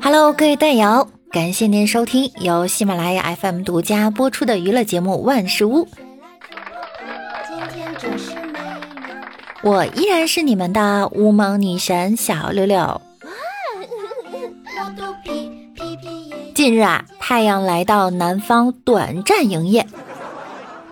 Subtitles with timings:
[0.00, 5.84] Hello，各位蛋友，感谢您收听由喜马拉雅 FM 独家播出的娱乐节目《万事屋》。
[9.64, 13.00] 我依然是你们的乌蒙女神小六六。
[16.62, 19.84] 近日啊，太阳来到南方短暂营业。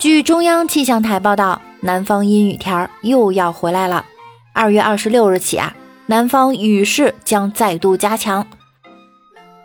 [0.01, 4.05] 据中央气象台报道，南方阴雨天儿又要回来了。
[4.53, 8.49] 二月二十六日起啊，南方雨势将再度加强，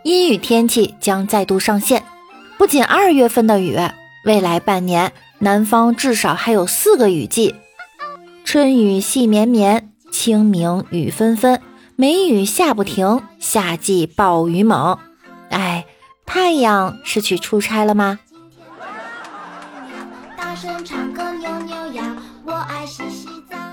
[0.04, 2.04] 阴雨天气将再度上线。
[2.56, 3.76] 不仅二月份的雨，
[4.24, 7.56] 未来半年南方至少还有四个雨季。
[8.44, 11.60] 春雨细绵绵，清明雨纷纷，
[11.96, 14.96] 梅雨下不停，夏季暴雨猛。
[15.48, 15.86] 哎，
[16.46, 18.20] 太阳是去出差了吗？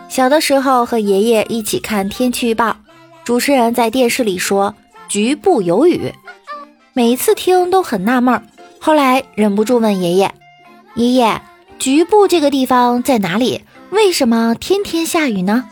[0.09, 2.75] 小的时候和爷爷一起看天气预报，
[3.23, 4.73] 主持人在电视里说
[5.07, 6.11] 局部有雨，
[6.93, 8.41] 每一次听都很纳闷儿。
[8.79, 10.33] 后来忍不住问爷爷
[10.97, 11.41] ：“爷爷，
[11.77, 13.61] 局部这个地方在哪里？”
[13.93, 15.69] 为什么天天下雨呢？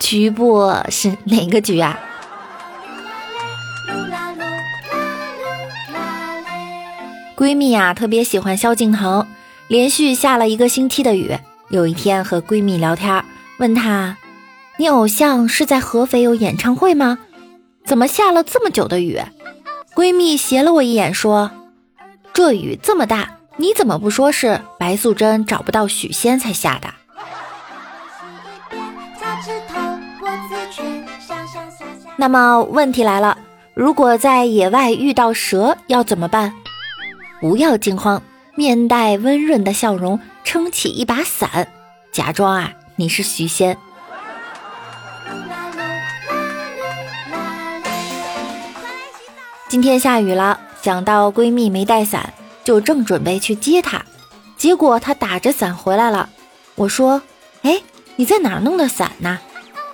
[0.00, 1.96] 局部是哪个局啊？
[7.36, 9.26] 闺蜜呀，特别喜欢萧敬腾，
[9.68, 11.38] 连续下了一个星期的雨。
[11.70, 13.24] 有一天和闺蜜聊天，
[13.58, 14.16] 问她
[14.78, 17.18] ：“你偶像是在合肥有演唱会吗？
[17.84, 19.20] 怎么下了这么久的雨？”
[19.94, 21.50] 闺蜜斜了我一眼说
[22.32, 26.88] ：“这雨这么大。”你怎么不说是白素贞找不到许仙才下的？
[32.16, 33.36] 那么问题来了，
[33.74, 36.54] 如果在野外遇到蛇要怎么办？
[37.42, 38.22] 不要惊慌，
[38.54, 41.66] 面带温润的笑容，撑起一把伞，
[42.12, 43.76] 假装啊你是许仙。
[49.68, 52.32] 今天下雨了，想到闺蜜没带伞。
[52.62, 54.04] 就正准备去接她，
[54.56, 56.28] 结果她打着伞回来了。
[56.76, 57.22] 我说
[57.62, 57.82] ：“哎，
[58.14, 59.40] 你在哪儿弄的伞呢？”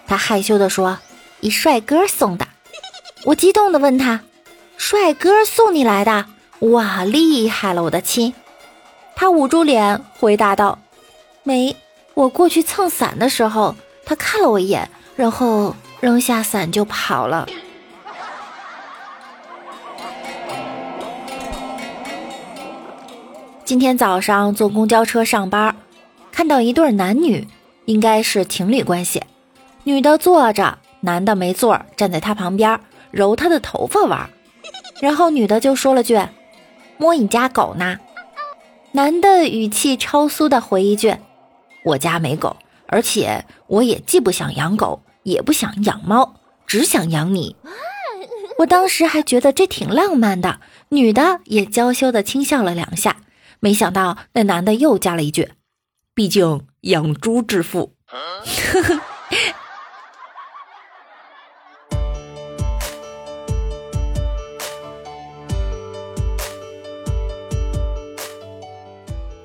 [0.07, 0.99] 他害羞地说
[1.41, 2.47] ：“一帅哥送的。”
[3.25, 4.21] 我激动地问他
[4.77, 6.27] ：“帅哥送你来的？
[6.61, 8.35] 哇，厉害了，我的亲！”
[9.15, 10.79] 他捂住脸回答道
[11.43, 11.75] ：“没，
[12.15, 13.75] 我过去蹭伞的时候，
[14.05, 17.49] 他看了我一眼，然后扔下伞就跑了。
[23.65, 25.77] ”今天早上坐公交车上班，
[26.33, 27.47] 看到一对男女，
[27.85, 29.23] 应该是情侣关系。
[29.85, 32.81] 女的坐着，男的没座，站在她旁边
[33.11, 34.31] 揉她的头发玩。
[35.01, 36.19] 然后女的就说了句
[36.99, 37.99] ：“摸你家狗呢？”
[38.93, 41.17] 男的语气超酥的回一句
[41.85, 46.35] ：“我家没狗，而且我也既不想养狗，也不想养猫，
[46.67, 47.57] 只想养你。”
[48.59, 53.19] 我当时还觉得这挺浪漫的，女的也娇羞的轻笑了两下。
[53.61, 55.51] 没想到那男的又加了一句
[56.15, 57.95] ：“毕竟养猪致富。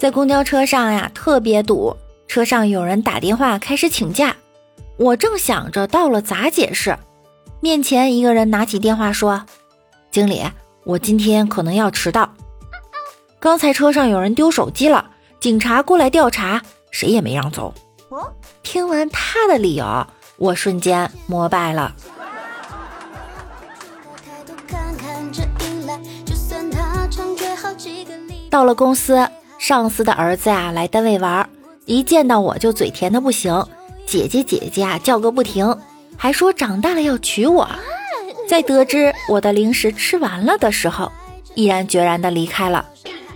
[0.04, 1.96] 在公交车上呀，特别堵，
[2.28, 4.36] 车上有人打电话开始请假，
[4.98, 7.00] 我正想着到了咋解释，
[7.62, 9.46] 面前一个人拿起电话说
[10.12, 10.44] ：“经理，
[10.84, 12.34] 我今天可能要迟到。”
[13.40, 15.10] 刚才车上有人丢手机了，
[15.40, 17.74] 警察过来调查，谁也没让走。
[18.62, 21.96] 听完他的理由，我瞬间膜拜了。
[28.50, 29.26] 到了公司，
[29.64, 31.50] 上司的儿子啊来单位玩，
[31.86, 33.66] 一见到我就嘴甜的不行，
[34.06, 35.80] 姐姐姐姐啊叫个不停，
[36.18, 37.66] 还说长大了要娶我。
[38.46, 41.10] 在得知我的零食吃完了的时候，
[41.56, 42.86] 毅然决然的离开了。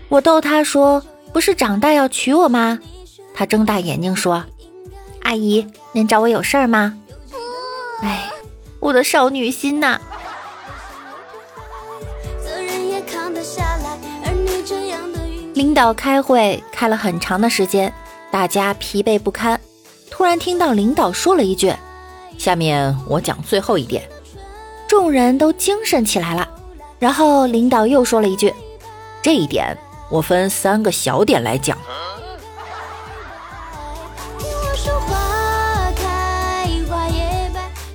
[0.10, 1.01] 我逗他说
[1.31, 2.78] ：“不是长大要娶我吗？”
[3.34, 4.44] 他睁大眼睛说
[5.24, 7.01] ：“阿姨，您找我有事儿吗？”
[8.04, 8.30] 哎，
[8.81, 9.98] 我的少女心呐！
[12.44, 15.19] 责任也扛得下来，而你这样的
[15.57, 17.92] 领导开会开了很长的时间，
[18.30, 19.59] 大家疲惫不堪。
[20.12, 21.74] 突然听到领导说了一句
[22.38, 24.07] ：“下面我讲最后一点。”
[24.88, 26.48] 众人都精神起来了。
[27.00, 28.54] 然后领导又说了一句
[29.24, 29.75] ：“这一点。”
[30.12, 31.75] 我分三个小点来讲。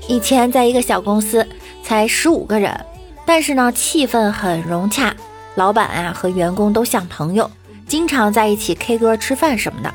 [0.08, 1.46] 以前在一个小公司，
[1.84, 2.84] 才十五个人，
[3.24, 5.14] 但是呢，气氛很融洽。
[5.54, 7.50] 老板啊和员工都像朋友，
[7.86, 9.92] 经常在一起 K 歌、吃饭什么的。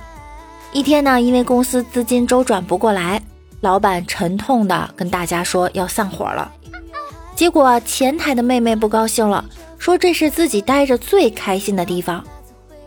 [0.71, 3.21] 一天呢，因为公司资金周转不过来，
[3.62, 6.51] 老板沉痛的跟大家说要散伙了。
[7.36, 9.44] 结果前台的妹妹不高兴了，
[9.80, 12.24] 说这是自己待着最开心的地方。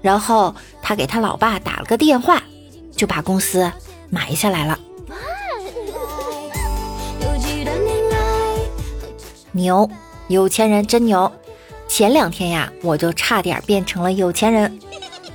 [0.02, 2.42] 然后他给他老爸打了个电话，
[2.96, 3.70] 就把公司
[4.08, 4.78] 买下来了。
[9.52, 9.90] 牛，
[10.28, 11.30] 有钱人真牛。
[11.90, 14.78] 前两天呀，我就差点变成了有钱人。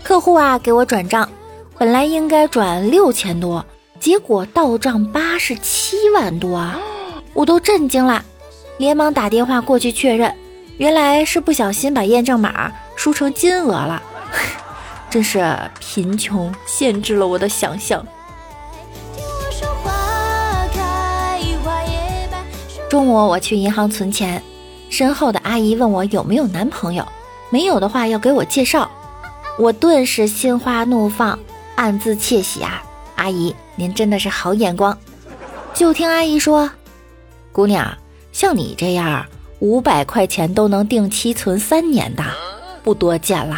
[0.02, 1.30] 客户啊给我转账，
[1.78, 3.63] 本来应该转六千多，
[4.00, 6.80] 结果到账八十七万多啊！
[7.34, 8.24] 我都震惊了，
[8.78, 10.34] 连忙打电话过去确认，
[10.78, 14.01] 原来是不小心把验证码输成金额了。
[15.12, 18.04] 真是贫穷限制了我的想象。
[22.90, 24.42] 中午我去银行存钱，
[24.90, 27.06] 身后的阿姨问我有没有男朋友，
[27.50, 28.90] 没有的话要给我介绍。
[29.58, 31.38] 我顿时心花怒放，
[31.76, 32.84] 暗自窃喜啊！
[33.16, 34.98] 阿姨，您真的是好眼光。
[35.74, 36.70] 就听阿姨说
[37.52, 37.98] ：“姑娘，
[38.32, 39.26] 像你这样
[39.60, 42.24] 五百块钱都能定期存三年的，
[42.84, 43.58] 不多见了。”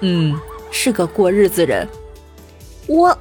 [0.00, 0.38] 嗯，
[0.70, 1.86] 是个过日子人。
[2.86, 3.16] 我。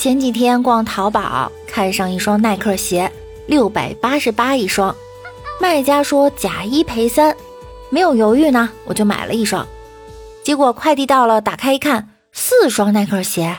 [0.00, 3.12] 前几天逛淘宝，看上一双耐克鞋，
[3.46, 4.96] 六百八十八一双，
[5.60, 7.36] 卖家说假一赔三，
[7.90, 9.68] 没有犹豫呢，我就买了一双。
[10.42, 13.58] 结果快递到了，打开一看，四双耐克鞋，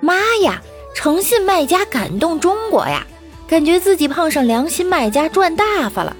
[0.00, 0.60] 妈呀！
[0.92, 3.06] 诚信卖家感动中国呀，
[3.46, 6.16] 感觉自己碰上良心卖家赚大发了。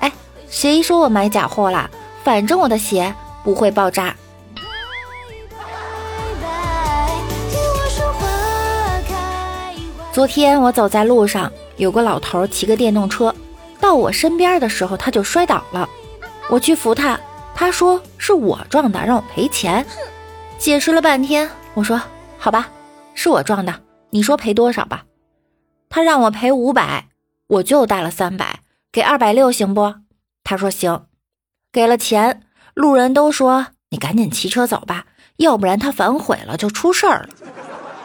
[0.00, 0.10] 哎，
[0.50, 1.88] 谁说我买假货了？
[2.24, 3.14] 反正我的鞋
[3.44, 4.16] 不会爆炸。
[10.12, 13.34] 昨天我走在路上，有个老头骑个电动车
[13.80, 15.88] 到我身边的时候，他就摔倒了。
[16.50, 17.18] 我去扶他，
[17.54, 19.84] 他说是我撞的，让我赔钱。
[20.58, 21.98] 解释了半天，我说
[22.36, 22.68] 好吧，
[23.14, 23.74] 是我撞的，
[24.10, 25.04] 你说赔多少吧。
[25.88, 27.08] 他让我赔五百，
[27.46, 28.60] 我就带了三百，
[28.92, 29.94] 给二百六行不？
[30.44, 31.06] 他说行，
[31.72, 32.42] 给了钱。
[32.74, 35.06] 路人都说你赶紧骑车走吧，
[35.36, 37.28] 要不然他反悔了就出事儿了。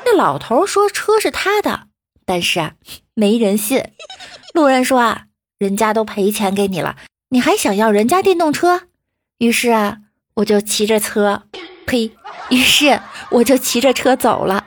[0.05, 1.86] 那老头说车是他的。
[2.27, 2.73] 但是啊，
[3.13, 3.83] 没人信。
[4.53, 5.27] 路人说啊，
[5.57, 6.97] 人家都赔钱给你了，
[7.29, 8.83] 你还想要人家电动车？
[9.37, 9.99] 于是啊，
[10.35, 11.43] 我就骑着车，
[11.85, 12.11] 呸！
[12.49, 14.65] 于是我就骑着车走了。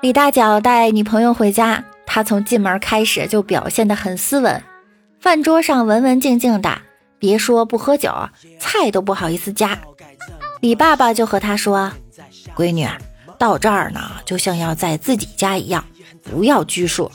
[0.00, 4.62] 李大脚带女朋友回家，他从进门开始就表现得很斯文。
[5.20, 6.80] 饭桌上文文静静的，
[7.18, 8.10] 别说不喝酒，
[8.58, 9.78] 菜都不好意思夹。
[10.60, 11.92] 李爸爸就和他说
[12.56, 12.88] ：“闺女，
[13.36, 15.84] 到这儿呢，就像要在自己家一样，
[16.24, 17.10] 不要拘束。”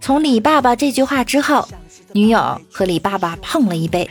[0.00, 1.68] 从李爸爸这句话之后，
[2.12, 4.08] 女友和李爸爸碰了一杯，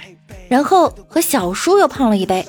[0.47, 2.47] 然后和小叔又碰了一杯，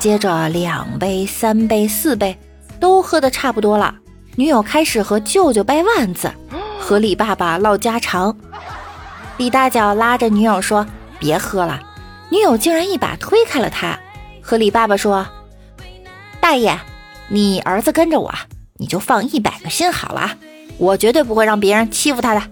[0.00, 2.36] 接着两杯、三杯、四杯，
[2.80, 3.94] 都喝的差不多了。
[4.34, 6.32] 女友开始和舅舅掰腕子，
[6.80, 8.36] 和李爸爸唠家常。
[9.42, 10.86] 李大脚拉着女友说
[11.18, 11.82] ：“别喝了。”
[12.30, 13.98] 女友竟然一把推开了他，
[14.40, 15.26] 和李爸爸说
[16.40, 16.78] ：“大爷，
[17.26, 18.32] 你儿子跟着我，
[18.74, 20.30] 你就放一百个心好了，
[20.78, 22.42] 我绝对不会让别人欺负他的。”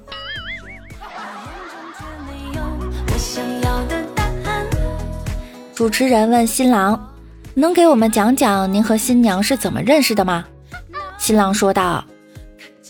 [5.73, 7.15] 主持人问新郎
[7.55, 10.45] ：“能给我们讲讲您和新娘是怎么认识的吗？”
[11.19, 12.05] 新郎说道：“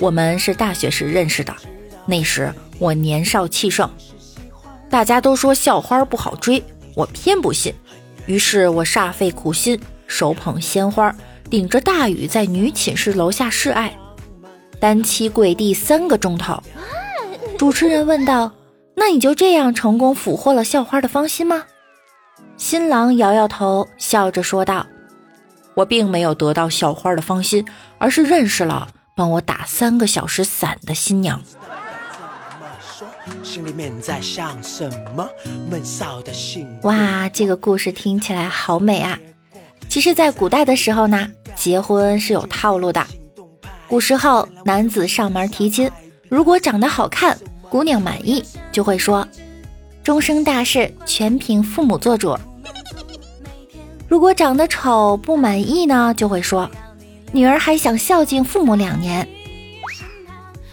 [0.01, 1.55] 我们是大学时认识的，
[2.07, 3.89] 那时……”我年少气盛，
[4.89, 6.65] 大家都说校花不好追，
[6.97, 7.75] 我偏不信。
[8.25, 11.15] 于是我煞费苦心，手捧鲜花，
[11.51, 13.95] 顶着大雨在女寝室楼下示爱，
[14.81, 16.59] 单膝跪地三个钟头。
[17.59, 18.51] 主持人问道
[18.97, 21.65] ：“那你就这样成功俘获了校花的芳心吗？”
[22.57, 24.87] 新郎摇摇头，笑着说道
[25.77, 27.67] ：“我并没有得到校花的芳心，
[27.99, 31.43] 而是认识了帮我打三个小时伞的新娘。”
[33.43, 35.29] 心里面在想什么？
[35.71, 36.67] 闷骚的心。
[36.83, 39.19] 哇，这个故事听起来好美啊！
[39.89, 43.05] 其实，在古代的时候呢，结婚是有套路的。
[43.89, 45.91] 古时候，男子上门提亲，
[46.29, 47.37] 如果长得好看，
[47.69, 49.27] 姑娘满意，就会说
[50.05, 52.39] ：“终生大事全凭父母做主。”
[54.07, 56.71] 如果长得丑不满意呢，就会说
[57.33, 59.27] ：“女儿还想孝敬父母两年。”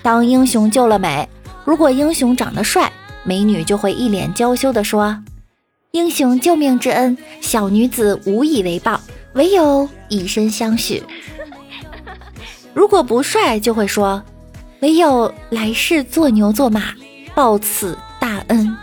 [0.04, 1.28] 当英雄救了美。
[1.68, 2.90] 如果英雄长得帅，
[3.26, 5.22] 美女就会一脸娇羞地说
[5.92, 9.02] ：“英雄救命之恩，小女子无以为报，
[9.34, 11.04] 唯有以身相许。
[12.74, 14.24] 如果不帅，就会说
[14.80, 16.94] 唯有来世做牛做马，
[17.36, 18.74] 报此大恩。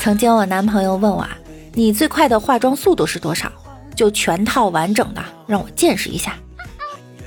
[0.00, 1.24] 曾经我男朋友问我，
[1.72, 3.48] 你最快的化妆速度是多少？
[3.94, 6.34] 就全套完整的让我见识一下。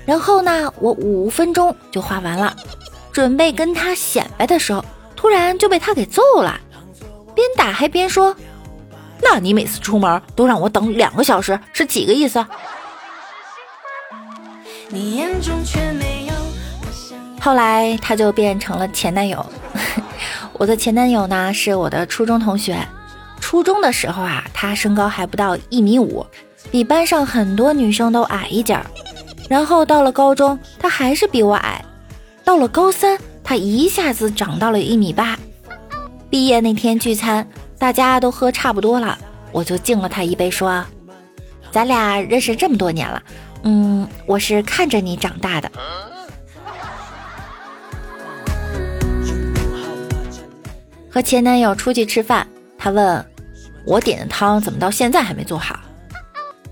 [0.05, 2.55] 然后呢，我五分钟就画完了，
[3.11, 4.83] 准备跟他显摆的时候，
[5.15, 6.59] 突然就被他给揍了，
[7.33, 8.35] 边打还边说
[9.23, 12.45] ：“那你每次出门都让我等两个小时，是几个意思？”
[17.39, 19.45] 后来他就变成了前男友。
[20.53, 22.77] 我的前男友呢，是我的初中同学。
[23.39, 26.25] 初中的时候啊，他身高还不到一米五，
[26.71, 28.85] 比班上很多女生都矮一截儿。
[29.53, 31.85] 然后到了高中，他还是比我矮。
[32.43, 35.37] 到了高三，他一下子长到了一米八。
[36.27, 39.15] 毕业那天聚餐，大家都喝差不多了，
[39.51, 40.83] 我就敬了他一杯，说
[41.69, 43.21] ：“咱俩认识这么多年了，
[43.61, 45.69] 嗯，我是看着你长大的。”
[51.11, 53.23] 和前男友出去吃饭，他问
[53.85, 55.79] 我点的汤怎么到现在还没做好。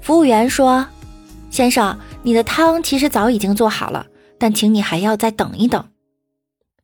[0.01, 0.83] 服务员说
[1.51, 4.05] ：“先生，你的汤其实早已经做好了，
[4.37, 5.89] 但请你还要再等一等。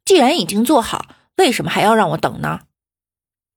[0.03, 1.05] 既然已经做好，
[1.37, 2.61] 为什么还要让我等呢？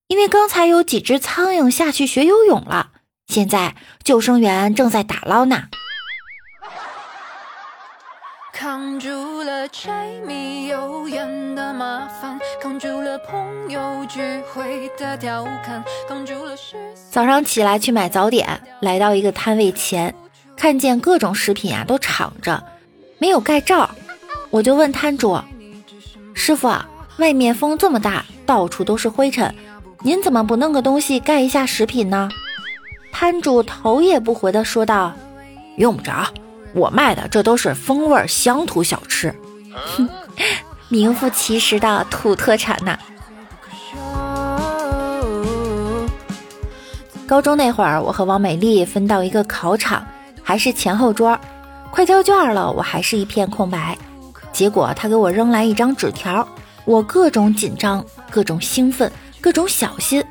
[0.08, 2.90] 因为刚才有几只苍蝇下去学游泳了，
[3.28, 5.68] 现在救生员正在打捞呢。”
[8.52, 14.20] 扛住了柴米油盐的麻烦，扛住了朋友聚
[14.52, 16.54] 会的调侃，扛住了
[17.10, 20.14] 早上起来去买早点，来到一个摊位前，
[20.61, 22.62] 看见各种食品啊都敞着，
[23.19, 23.88] 没有盖罩，
[24.50, 25.40] 我就问摊主
[26.37, 26.71] ：“师傅，
[27.17, 29.55] 外面风这么大，到处都是灰尘，
[30.02, 32.29] 您怎么不弄个东西盖一下食品呢？”
[33.11, 35.14] 摊主头也不回的说道
[35.79, 36.26] ：“用不着。”
[36.75, 39.35] 我卖的这都是风味乡土小吃，
[39.75, 40.07] 哼，
[40.90, 42.99] 名副其实的土特产呐。
[47.26, 50.07] 高中那会儿，我和王美丽分到一个考场，
[50.42, 51.38] 还是前后桌，
[51.90, 53.97] 快交卷了，我还是一片空白。
[54.52, 56.47] 结果他给我扔来一张纸条，
[56.85, 60.25] 我各种紧张，各种兴奋，各种小心，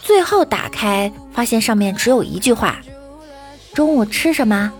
[0.00, 2.78] 最后打开，发现上面只有一句话：
[3.74, 4.72] 中午吃什么？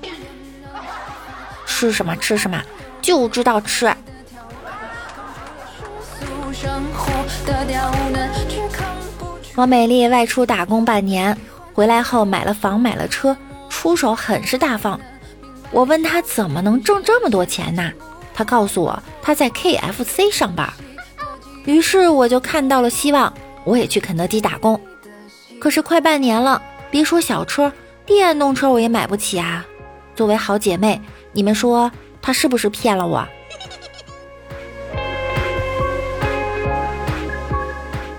[1.66, 2.62] 吃什么吃什么，
[3.00, 3.92] 就知道吃。
[9.56, 11.36] 王美丽外出打工半年，
[11.74, 13.36] 回来后买了房买了车，
[13.82, 15.00] 出手很是大方。
[15.72, 17.90] 我问她怎么能挣这么多钱呢？
[18.32, 20.72] 她告诉我她在 KFC 上班。
[21.64, 23.34] 于是我就看到了希望，
[23.64, 24.80] 我也去肯德基打工。
[25.60, 26.62] 可是快半年了，
[26.92, 27.72] 别说小车，
[28.06, 29.66] 电动车我也买不起啊。
[30.14, 31.02] 作为好姐妹。
[31.32, 33.26] 你们说他是不是骗了我？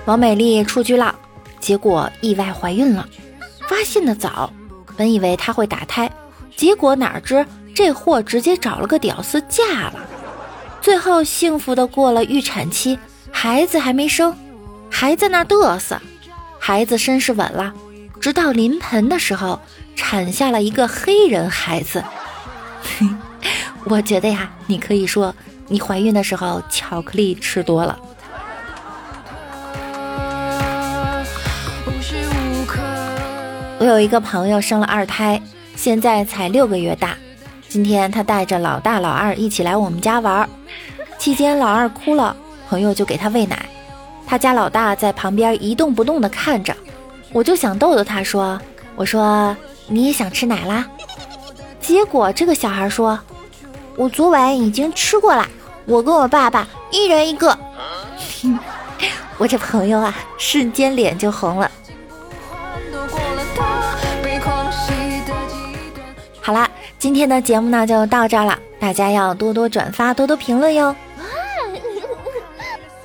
[0.03, 1.15] 王美丽出去浪，
[1.61, 3.07] 结果意外怀孕了，
[3.69, 4.51] 发现的早。
[4.95, 6.11] 本以为她会打胎，
[6.55, 9.95] 结果哪知这货直接找了个屌丝嫁了。
[10.81, 12.99] 最后幸福的过了预产期，
[13.31, 14.35] 孩子还没生，
[14.89, 15.99] 还在那嘚瑟。
[16.59, 17.73] 孩子身世稳了，
[18.21, 19.59] 直到临盆的时候，
[19.95, 22.03] 产下了一个黑人孩子。
[23.85, 25.33] 我觉得呀，你可以说
[25.67, 27.97] 你怀孕的时候巧克力吃多了。
[33.83, 35.41] 我有一个朋友生了二胎，
[35.75, 37.17] 现在才六个月大。
[37.67, 40.49] 今天他带着老大、老二一起来我们家玩，
[41.17, 42.33] 期间老二哭了，
[42.69, 43.65] 朋友就给他喂奶，
[44.25, 46.73] 他家老大在旁边一动不动的看着。
[47.33, 48.57] 我就想逗逗他说
[48.95, 49.53] ：“我说
[49.87, 50.87] 你也想吃奶啦？”
[51.81, 53.19] 结果这个小孩说
[53.99, 55.45] ：“我昨晚已经吃过了，
[55.83, 57.59] 我跟我爸爸一人一个。
[59.37, 61.69] ”我这朋友啊，瞬间脸就红了。
[66.45, 66.69] 好啦，
[66.99, 70.93] 今天的节目呢就到这儿了，大家要多多转发，多多评论哟。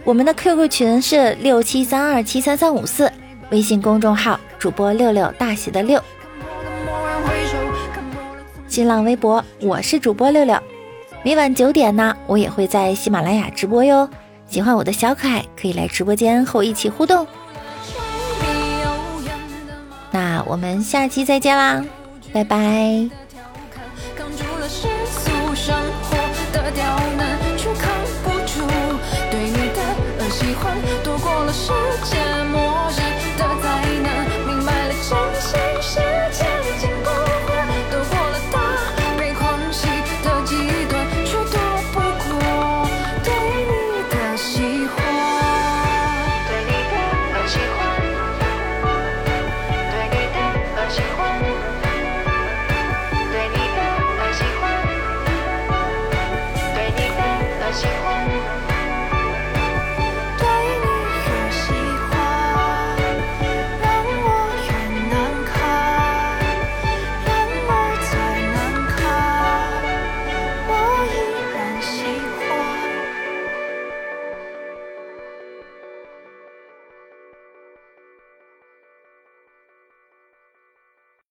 [0.02, 3.12] 我们的 QQ 群是六七三二七三三五四，
[3.50, 6.02] 微信公众号主播六六大写的六。
[8.66, 10.60] 新浪微博，我是主播六六，
[11.22, 14.08] 每晚九点呢，我也会在喜马拉雅直播哟。
[14.48, 17.24] 喜欢我的小可爱，可以来直播间和我一起互动。
[20.10, 21.84] 那我们下期再见啦，
[22.32, 23.27] 拜拜。
[24.68, 26.16] 世俗生活
[26.52, 26.84] 的刁
[27.16, 27.37] 难